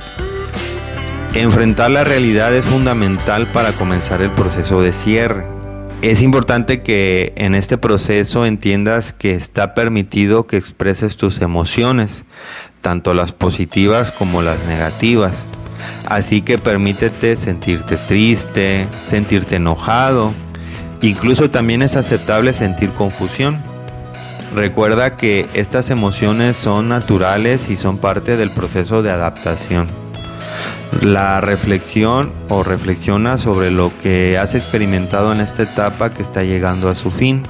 [1.33, 5.45] Enfrentar la realidad es fundamental para comenzar el proceso de cierre.
[6.01, 12.25] Es importante que en este proceso entiendas que está permitido que expreses tus emociones,
[12.81, 15.45] tanto las positivas como las negativas.
[16.05, 20.33] Así que permítete sentirte triste, sentirte enojado.
[21.01, 23.70] Incluso también es aceptable sentir confusión.
[24.53, 29.87] Recuerda que estas emociones son naturales y son parte del proceso de adaptación.
[31.01, 36.89] La reflexión o reflexiona sobre lo que has experimentado en esta etapa que está llegando
[36.89, 37.43] a su fin.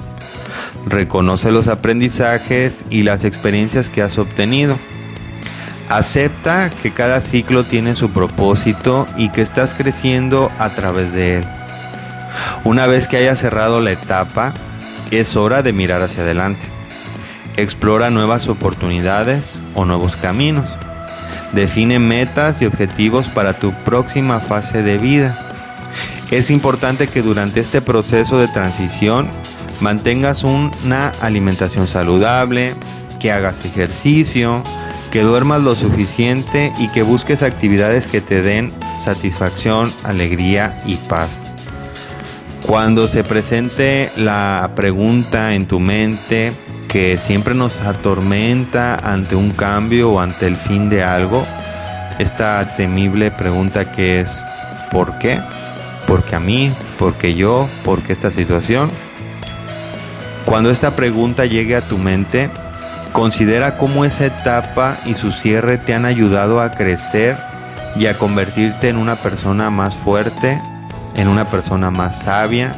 [0.85, 4.77] Reconoce los aprendizajes y las experiencias que has obtenido.
[5.89, 11.45] Acepta que cada ciclo tiene su propósito y que estás creciendo a través de él.
[12.63, 14.53] Una vez que hayas cerrado la etapa,
[15.09, 16.80] es hora de mirar hacia adelante.
[17.57, 20.77] Explora nuevas oportunidades o nuevos caminos.
[21.53, 25.37] Define metas y objetivos para tu próxima fase de vida.
[26.31, 29.29] Es importante que durante este proceso de transición
[29.81, 32.73] mantengas una alimentación saludable,
[33.19, 34.63] que hagas ejercicio,
[35.11, 41.43] que duermas lo suficiente y que busques actividades que te den satisfacción, alegría y paz.
[42.65, 46.53] Cuando se presente la pregunta en tu mente
[46.91, 51.45] que siempre nos atormenta ante un cambio o ante el fin de algo,
[52.19, 54.43] esta temible pregunta que es
[54.91, 55.41] ¿por qué?
[56.05, 56.75] ¿Por qué a mí?
[56.99, 57.69] ¿Por qué yo?
[57.85, 58.91] ¿Por qué esta situación?
[60.43, 62.51] Cuando esta pregunta llegue a tu mente,
[63.13, 67.37] considera cómo esa etapa y su cierre te han ayudado a crecer
[67.95, 70.61] y a convertirte en una persona más fuerte,
[71.15, 72.73] en una persona más sabia,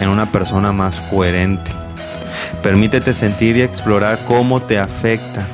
[0.00, 1.83] en una persona más coherente.
[2.62, 5.46] Permítete sentir y explorar cómo te afecta.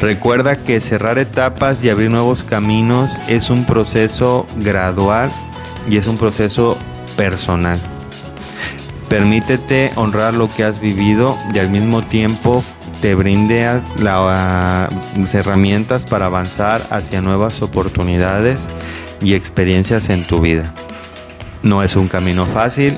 [0.00, 5.30] Recuerda que cerrar etapas y abrir nuevos caminos es un proceso gradual
[5.88, 6.76] y es un proceso
[7.16, 7.78] personal.
[9.08, 12.62] Permítete honrar lo que has vivido y al mismo tiempo
[13.00, 18.68] te brinde las herramientas para avanzar hacia nuevas oportunidades
[19.20, 20.74] y experiencias en tu vida.
[21.62, 22.96] No es un camino fácil,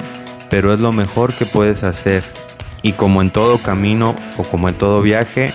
[0.50, 2.24] pero es lo mejor que puedes hacer.
[2.82, 5.52] Y como en todo camino o como en todo viaje,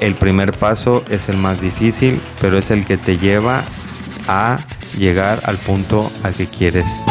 [0.00, 3.64] el primer paso es el más difícil, pero es el que te lleva
[4.28, 4.58] a
[4.98, 7.04] llegar al punto al que quieres.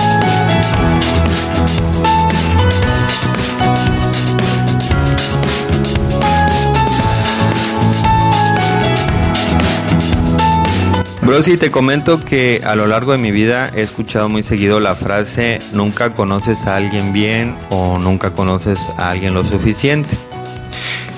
[11.26, 14.82] Bro, si te comento que a lo largo de mi vida he escuchado muy seguido
[14.82, 20.18] la frase nunca conoces a alguien bien o nunca conoces a alguien lo suficiente.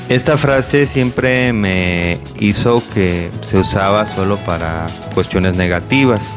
[0.08, 4.86] Esta frase siempre me hizo que se usaba solo para
[5.16, 6.32] cuestiones negativas.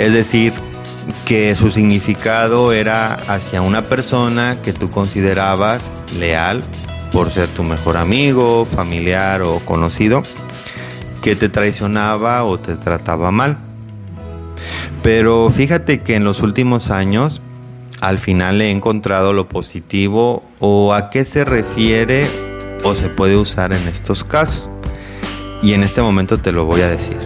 [0.00, 0.52] Es decir,
[1.24, 6.64] que su significado era hacia una persona que tú considerabas leal
[7.12, 10.24] por ser tu mejor amigo, familiar o conocido
[11.20, 13.58] que te traicionaba o te trataba mal.
[15.02, 17.40] Pero fíjate que en los últimos años
[18.00, 22.26] al final he encontrado lo positivo o a qué se refiere
[22.82, 24.68] o se puede usar en estos casos.
[25.62, 27.18] Y en este momento te lo voy a decir.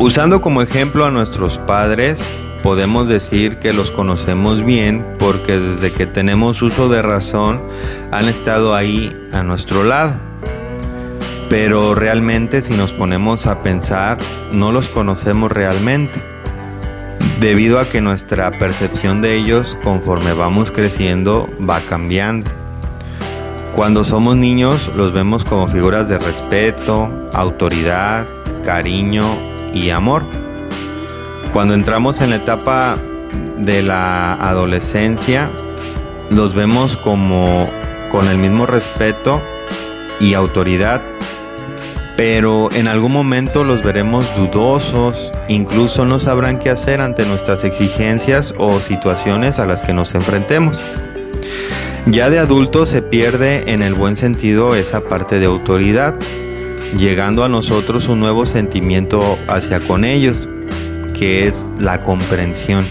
[0.00, 2.24] Usando como ejemplo a nuestros padres,
[2.62, 7.62] podemos decir que los conocemos bien porque desde que tenemos uso de razón
[8.10, 10.16] han estado ahí a nuestro lado.
[11.48, 14.18] Pero realmente si nos ponemos a pensar,
[14.52, 16.22] no los conocemos realmente,
[17.40, 22.50] debido a que nuestra percepción de ellos conforme vamos creciendo va cambiando.
[23.74, 28.26] Cuando somos niños los vemos como figuras de respeto, autoridad,
[28.64, 29.24] cariño
[29.72, 30.24] y amor
[31.52, 32.98] cuando entramos en la etapa
[33.56, 35.50] de la adolescencia,
[36.30, 37.70] los vemos como
[38.10, 39.42] con el mismo respeto
[40.20, 41.02] y autoridad,
[42.16, 48.54] pero en algún momento los veremos dudosos, incluso no sabrán qué hacer ante nuestras exigencias
[48.58, 50.84] o situaciones a las que nos enfrentemos.
[52.06, 56.14] Ya de adultos se pierde en el buen sentido esa parte de autoridad,
[56.96, 60.48] llegando a nosotros un nuevo sentimiento hacia con ellos
[61.18, 62.86] que es la comprensión.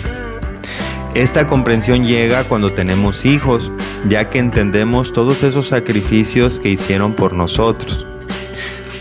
[1.16, 3.72] Esta comprensión llega cuando tenemos hijos,
[4.08, 8.06] ya que entendemos todos esos sacrificios que hicieron por nosotros.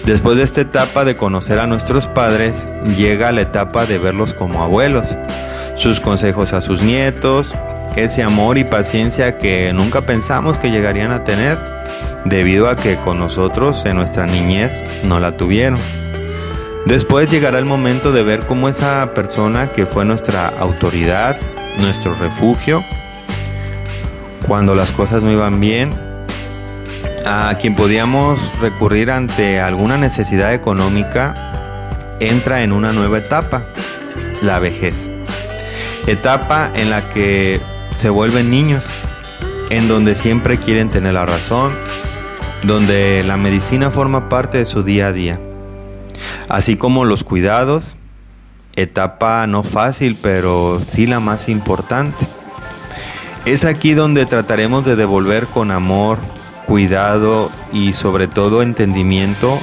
[0.07, 2.66] Después de esta etapa de conocer a nuestros padres,
[2.97, 5.16] llega la etapa de verlos como abuelos,
[5.74, 7.55] sus consejos a sus nietos,
[7.97, 11.59] ese amor y paciencia que nunca pensamos que llegarían a tener,
[12.24, 15.81] debido a que con nosotros en nuestra niñez no la tuvieron.
[16.87, 21.37] Después llegará el momento de ver cómo esa persona que fue nuestra autoridad,
[21.78, 22.84] nuestro refugio,
[24.47, 25.99] cuando las cosas no iban bien,
[27.26, 33.66] a quien podíamos recurrir ante alguna necesidad económica, entra en una nueva etapa,
[34.41, 35.11] la vejez.
[36.07, 37.61] Etapa en la que
[37.97, 38.91] se vuelven niños,
[39.70, 41.76] en donde siempre quieren tener la razón,
[42.62, 45.41] donde la medicina forma parte de su día a día
[46.49, 47.97] así como los cuidados,
[48.76, 52.26] etapa no fácil, pero sí la más importante.
[53.44, 56.18] Es aquí donde trataremos de devolver con amor,
[56.66, 59.61] cuidado y sobre todo entendimiento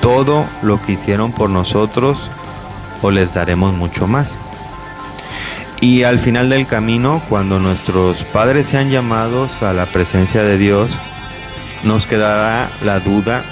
[0.00, 2.30] todo lo que hicieron por nosotros
[3.02, 4.38] o les daremos mucho más.
[5.80, 10.98] Y al final del camino, cuando nuestros padres sean llamados a la presencia de Dios,
[11.84, 13.44] nos quedará la duda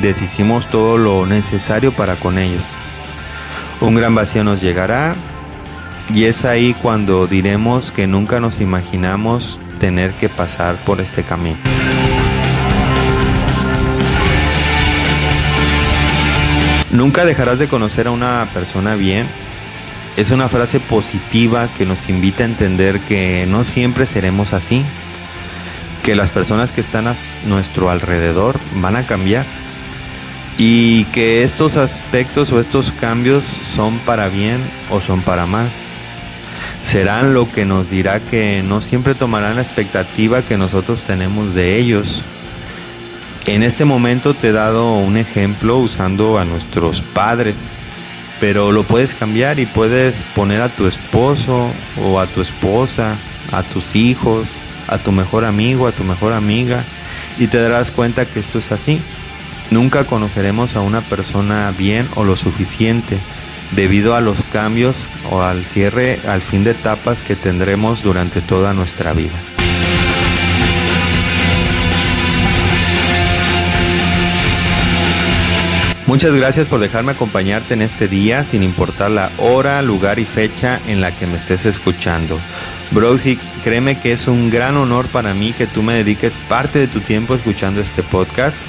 [0.00, 2.62] deshicimos todo lo necesario para con ellos.
[3.80, 5.14] Un gran vacío nos llegará
[6.12, 11.58] y es ahí cuando diremos que nunca nos imaginamos tener que pasar por este camino.
[16.90, 19.26] Nunca dejarás de conocer a una persona bien.
[20.16, 24.84] Es una frase positiva que nos invita a entender que no siempre seremos así,
[26.02, 27.14] que las personas que están a
[27.44, 29.46] nuestro alrededor van a cambiar
[30.58, 35.70] y que estos aspectos o estos cambios son para bien o son para mal.
[36.82, 41.78] Serán lo que nos dirá que no siempre tomarán la expectativa que nosotros tenemos de
[41.78, 42.22] ellos.
[43.46, 47.70] En este momento te he dado un ejemplo usando a nuestros padres,
[48.40, 51.70] pero lo puedes cambiar y puedes poner a tu esposo
[52.02, 53.16] o a tu esposa,
[53.52, 54.48] a tus hijos,
[54.88, 56.82] a tu mejor amigo, a tu mejor amiga,
[57.38, 59.00] y te darás cuenta que esto es así.
[59.70, 63.18] Nunca conoceremos a una persona bien o lo suficiente
[63.72, 68.72] debido a los cambios o al cierre, al fin de etapas que tendremos durante toda
[68.72, 69.38] nuestra vida.
[76.06, 80.80] Muchas gracias por dejarme acompañarte en este día sin importar la hora, lugar y fecha
[80.86, 82.40] en la que me estés escuchando.
[82.92, 86.88] Brosy, créeme que es un gran honor para mí que tú me dediques parte de
[86.88, 88.62] tu tiempo escuchando este podcast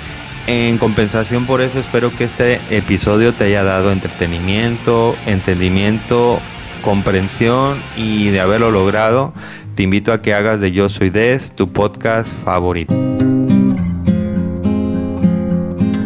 [0.49, 6.39] en compensación por eso espero que este episodio te haya dado entretenimiento, entendimiento,
[6.81, 9.31] comprensión y de haberlo logrado,
[9.75, 12.95] te invito a que hagas de Yo Soy Des tu podcast favorito.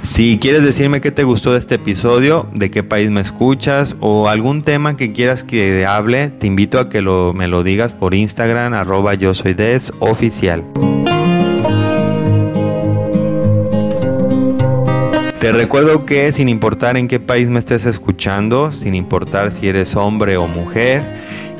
[0.03, 4.27] Si quieres decirme qué te gustó de este episodio, de qué país me escuchas o
[4.27, 8.73] algún tema que quieras que hable, te invito a que me lo digas por Instagram,
[8.73, 10.65] arroba yo soy des oficial.
[15.43, 19.93] Te recuerdo que sin importar en qué país me estés escuchando, sin importar si eres
[19.97, 21.03] hombre o mujer,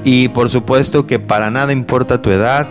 [0.06, 2.66] y por supuesto que para nada importa tu edad,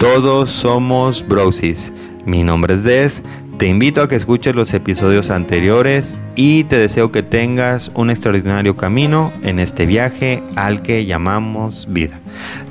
[0.00, 1.92] todos somos brosis.
[2.24, 3.22] Mi nombre es Des,
[3.58, 8.76] te invito a que escuches los episodios anteriores y te deseo que tengas un extraordinario
[8.76, 12.18] camino en este viaje al que llamamos vida.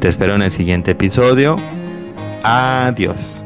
[0.01, 1.55] Te espero en el siguiente episodio.
[2.43, 3.41] Adiós.